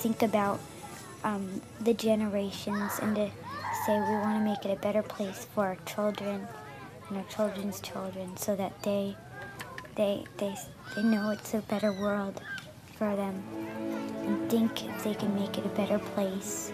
[0.00, 0.58] think about
[1.24, 3.30] um, the generations and to
[3.84, 6.48] say we want to make it a better place for our children
[7.08, 9.14] and our children's children so that they
[9.96, 10.54] they they
[10.96, 12.40] they know it's a better world
[12.96, 13.42] for them
[14.26, 14.72] and think
[15.04, 16.72] they can make it a better place.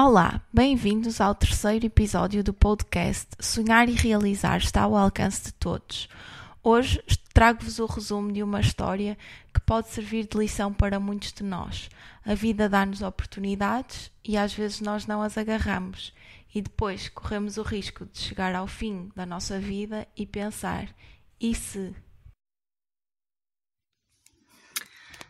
[0.00, 6.08] Olá, bem-vindos ao terceiro episódio do podcast Sonhar e Realizar está ao alcance de todos.
[6.62, 7.02] Hoje
[7.34, 9.18] trago-vos o resumo de uma história
[9.52, 11.90] que pode servir de lição para muitos de nós.
[12.24, 16.14] A vida dá-nos oportunidades e às vezes nós não as agarramos,
[16.54, 20.94] e depois corremos o risco de chegar ao fim da nossa vida e pensar:
[21.40, 21.92] e se?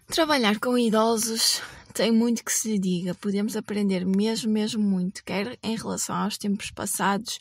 [0.08, 1.62] Trabalhar com idosos
[1.94, 3.14] tem muito que se lhe diga.
[3.14, 7.38] Podemos aprender mesmo, mesmo muito, quer em relação aos tempos passados,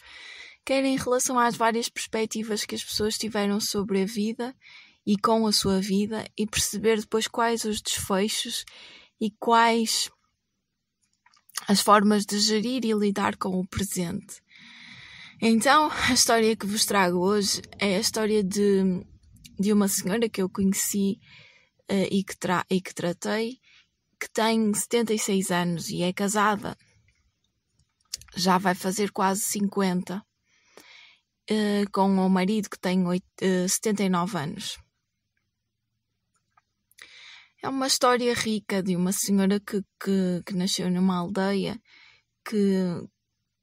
[0.66, 4.56] quer em relação às várias perspectivas que as pessoas tiveram sobre a vida
[5.06, 8.66] e com a sua vida e perceber depois quais os desfechos
[9.20, 10.10] e quais
[11.68, 14.42] as formas de gerir e lidar com o presente.
[15.42, 19.06] Então, a história que vos trago hoje é a história de,
[19.60, 21.20] de uma senhora que eu conheci
[21.90, 22.36] uh, e, que
[22.70, 23.60] e que tratei,
[24.20, 26.78] que tem 76 anos e é casada.
[28.36, 30.18] Já vai fazer quase 50
[31.50, 34.78] uh, com o marido que tem 8, uh, 79 anos.
[37.64, 41.82] É uma história rica de uma senhora que, que, que nasceu numa aldeia
[42.46, 42.58] que,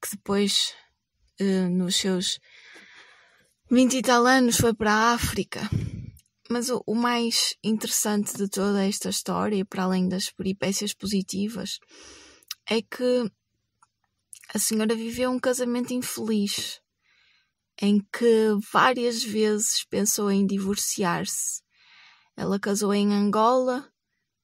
[0.02, 0.74] que depois,
[1.40, 2.38] uh, nos seus
[3.70, 5.60] 20 e tal anos, foi para a África.
[6.50, 11.78] Mas o, o mais interessante de toda esta história, para além das peripécias positivas,
[12.68, 13.30] é que
[14.52, 16.80] a senhora viveu um casamento infeliz
[17.80, 21.62] em que várias vezes pensou em divorciar-se.
[22.36, 23.90] Ela casou em Angola,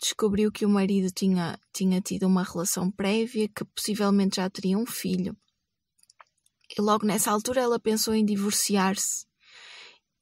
[0.00, 4.86] descobriu que o marido tinha, tinha tido uma relação prévia, que possivelmente já teria um
[4.86, 5.36] filho.
[6.76, 9.29] E logo nessa altura ela pensou em divorciar-se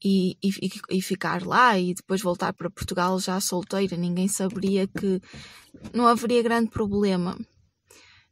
[0.03, 3.97] e, e, e, ficar lá e depois voltar para Portugal já solteira.
[3.97, 5.21] Ninguém saberia que
[5.93, 7.37] não haveria grande problema.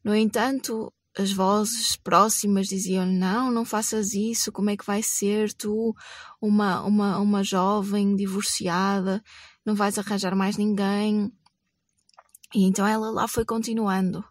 [0.03, 5.51] No entanto, as vozes próximas diziam não, não faças isso, como é que vai ser
[5.53, 5.94] tu,
[6.41, 9.22] uma, uma, uma jovem divorciada,
[9.66, 11.31] não vais arranjar mais ninguém.
[12.55, 14.23] E então ela lá foi continuando.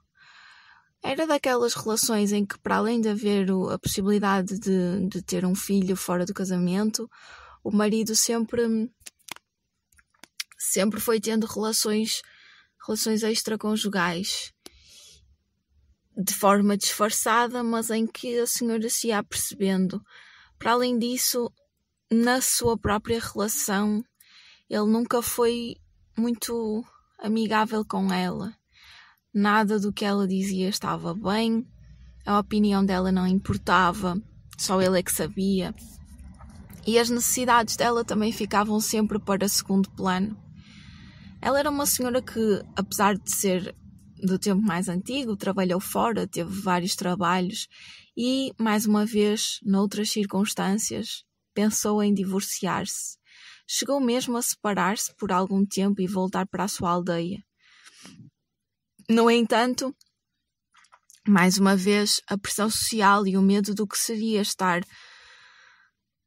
[1.06, 5.54] Era daquelas relações em que, para além de haver a possibilidade de, de ter um
[5.54, 7.08] filho fora do casamento,
[7.62, 8.90] o marido sempre
[10.58, 12.22] sempre foi tendo relações
[12.84, 14.52] relações extraconjugais
[16.16, 20.02] de forma disfarçada, mas em que a senhora se ia percebendo.
[20.58, 21.52] Para além disso,
[22.10, 24.04] na sua própria relação,
[24.68, 25.76] ele nunca foi
[26.18, 26.84] muito
[27.20, 28.52] amigável com ela.
[29.38, 31.66] Nada do que ela dizia estava bem,
[32.24, 34.18] a opinião dela não importava,
[34.56, 35.74] só ele é que sabia.
[36.86, 40.34] E as necessidades dela também ficavam sempre para segundo plano.
[41.38, 43.76] Ela era uma senhora que, apesar de ser
[44.22, 47.68] do tempo mais antigo, trabalhou fora, teve vários trabalhos
[48.16, 53.18] e, mais uma vez, noutras circunstâncias, pensou em divorciar-se.
[53.68, 57.45] Chegou mesmo a separar-se por algum tempo e voltar para a sua aldeia.
[59.08, 59.94] No entanto,
[61.26, 64.82] mais uma vez, a pressão social e o medo do que seria estar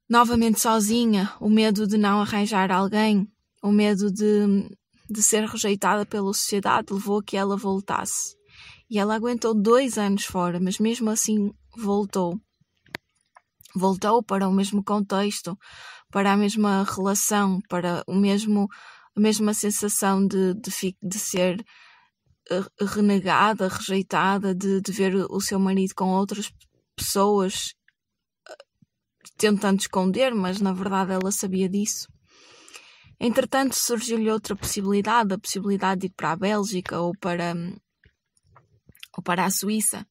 [0.09, 3.27] novamente sozinha, o medo de não arranjar alguém,
[3.61, 4.67] o medo de
[5.09, 8.35] de ser rejeitada pela sociedade levou a que ela voltasse.
[8.89, 12.39] E ela aguentou dois anos fora, mas mesmo assim voltou.
[13.75, 15.57] Voltou para o mesmo contexto,
[16.11, 18.67] para a mesma relação, para o mesmo,
[19.15, 21.63] a mesma sensação de, de, de ser
[22.79, 26.51] renegada, rejeitada, de, de ver o seu marido com outras
[26.95, 27.73] pessoas
[28.47, 28.55] eh,
[29.37, 32.07] tentando esconder, mas na verdade ela sabia disso.
[33.19, 37.53] Entretanto, surgiu-lhe outra possibilidade, a possibilidade de ir para a Bélgica ou para,
[39.17, 40.07] ou para a Suíça.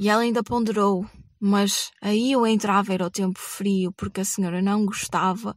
[0.00, 1.08] E ela ainda ponderou,
[1.40, 5.56] mas aí o entrava era o tempo frio, porque a senhora não gostava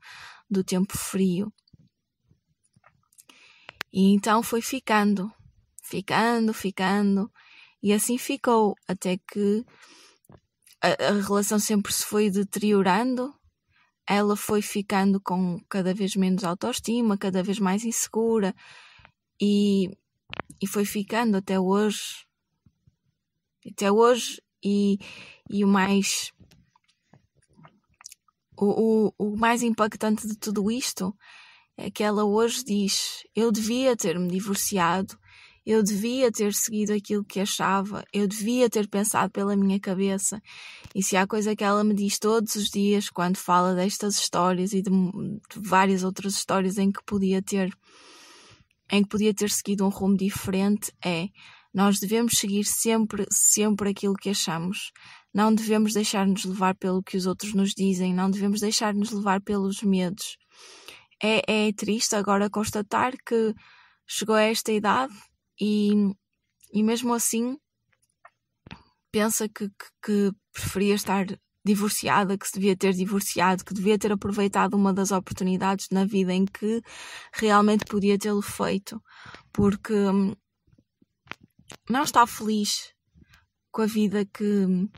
[0.50, 1.52] do tempo frio.
[3.92, 5.32] E então foi ficando,
[5.90, 7.32] ficando, ficando,
[7.82, 9.66] e assim ficou, até que
[10.82, 13.34] a, a relação sempre se foi deteriorando.
[14.08, 18.56] Ela foi ficando com cada vez menos autoestima, cada vez mais insegura.
[19.42, 19.90] E,
[20.62, 22.26] e foi ficando até hoje.
[23.72, 24.98] Até hoje e,
[25.50, 26.32] e o mais
[28.58, 31.16] o, o, o mais impactante de tudo isto
[31.78, 35.18] é que ela hoje diz: Eu devia ter-me divorciado,
[35.70, 40.42] eu devia ter seguido aquilo que achava, eu devia ter pensado pela minha cabeça.
[40.96, 44.74] E se há coisa que ela me diz todos os dias quando fala destas histórias
[44.74, 47.72] e de, de várias outras histórias em que podia ter
[48.92, 51.28] em que podia ter seguido um rumo diferente é
[51.72, 54.92] nós devemos seguir sempre, sempre aquilo que achamos.
[55.32, 59.84] Não devemos deixar-nos levar pelo que os outros nos dizem, não devemos deixar-nos levar pelos
[59.84, 60.36] medos.
[61.22, 63.54] É, é triste agora constatar que
[64.08, 65.14] chegou a esta idade
[65.60, 65.92] e,
[66.74, 67.58] e mesmo assim
[69.12, 71.26] pensa que, que, que preferia estar
[71.66, 76.34] divorciada, que se devia ter divorciado, que devia ter aproveitado uma das oportunidades na vida
[76.34, 76.82] em que
[77.34, 79.02] realmente podia tê-lo feito,
[79.52, 80.34] porque hum,
[81.90, 82.94] não está feliz
[83.72, 84.90] com a vida que,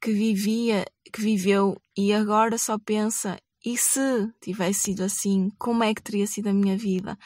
[0.00, 5.94] que vivia, que viveu e agora só pensa e se tivesse sido assim, como é
[5.94, 7.18] que teria sido a minha vida?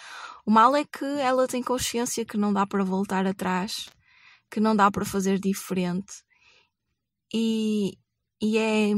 [0.45, 3.89] O mal é que ela tem consciência que não dá para voltar atrás,
[4.51, 6.25] que não dá para fazer diferente.
[7.33, 7.97] E,
[8.43, 8.91] e é,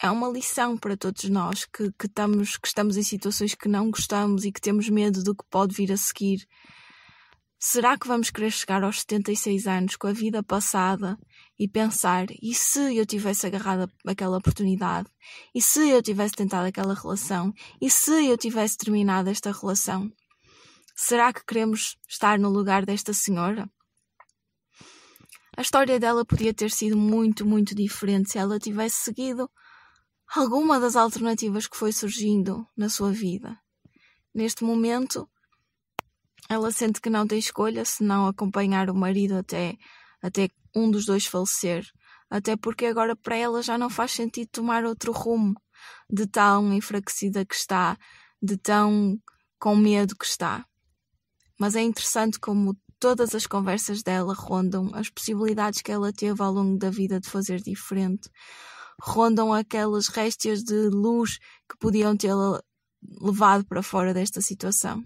[0.00, 3.90] é uma lição para todos nós que, que, estamos, que estamos em situações que não
[3.90, 6.46] gostamos e que temos medo do que pode vir a seguir.
[7.58, 11.18] Será que vamos querer chegar aos 76 anos com a vida passada
[11.58, 15.08] e pensar: e se eu tivesse agarrado aquela oportunidade?
[15.54, 17.52] E se eu tivesse tentado aquela relação?
[17.80, 20.10] E se eu tivesse terminado esta relação?
[20.96, 23.68] Será que queremos estar no lugar desta senhora?
[25.56, 29.48] A história dela podia ter sido muito, muito diferente se ela tivesse seguido
[30.34, 33.56] alguma das alternativas que foi surgindo na sua vida.
[34.34, 35.28] Neste momento,
[36.48, 39.76] ela sente que não tem escolha se não acompanhar o marido até,
[40.24, 41.86] até um dos dois falecer.
[42.30, 45.54] Até porque agora para ela já não faz sentido tomar outro rumo,
[46.10, 47.98] de tão enfraquecida que está,
[48.42, 49.18] de tão
[49.58, 50.64] com medo que está.
[51.60, 56.50] Mas é interessante como todas as conversas dela rondam as possibilidades que ela teve ao
[56.50, 58.30] longo da vida de fazer diferente.
[59.02, 61.38] Rondam aquelas réstias de luz
[61.68, 62.62] que podiam tê-la
[63.20, 65.04] levado para fora desta situação.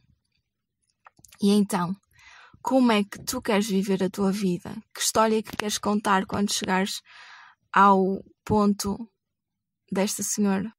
[1.43, 1.93] E então,
[2.69, 4.77] como é que tu queres viver a tua vida?
[4.95, 7.01] Que história que queres contar quando chegares
[7.73, 9.11] ao ponto
[9.91, 10.71] desta senhora?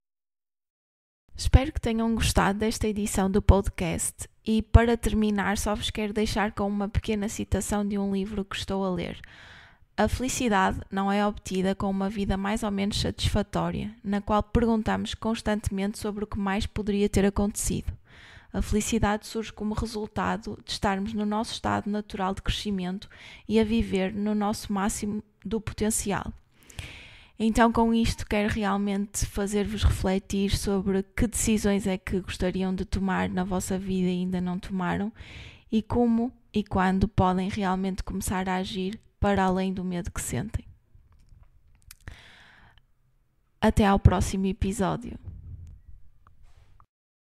[1.36, 6.52] Espero que tenham gostado desta edição do podcast e, para terminar, só vos quero deixar
[6.52, 9.20] com uma pequena citação de um livro que estou a ler.
[9.98, 15.16] A felicidade não é obtida com uma vida mais ou menos satisfatória, na qual perguntamos
[15.16, 17.92] constantemente sobre o que mais poderia ter acontecido.
[18.52, 23.08] A felicidade surge como resultado de estarmos no nosso estado natural de crescimento
[23.48, 26.34] e a viver no nosso máximo do potencial.
[27.38, 33.30] Então, com isto, quero realmente fazer-vos refletir sobre que decisões é que gostariam de tomar
[33.30, 35.14] na vossa vida e ainda não tomaram
[35.72, 40.66] e como e quando podem realmente começar a agir para além do medo que sentem.
[43.62, 45.29] Até ao próximo episódio.